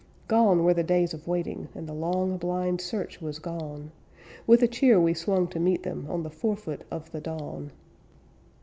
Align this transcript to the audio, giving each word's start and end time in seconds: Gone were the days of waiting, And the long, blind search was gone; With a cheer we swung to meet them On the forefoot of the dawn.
Gone 0.27 0.63
were 0.63 0.73
the 0.73 0.81
days 0.81 1.13
of 1.13 1.27
waiting, 1.27 1.69
And 1.75 1.87
the 1.87 1.93
long, 1.93 2.37
blind 2.37 2.81
search 2.81 3.21
was 3.21 3.37
gone; 3.37 3.91
With 4.47 4.63
a 4.63 4.67
cheer 4.67 4.99
we 4.99 5.13
swung 5.13 5.47
to 5.49 5.59
meet 5.59 5.83
them 5.83 6.07
On 6.09 6.23
the 6.23 6.31
forefoot 6.31 6.81
of 6.89 7.11
the 7.11 7.21
dawn. 7.21 7.69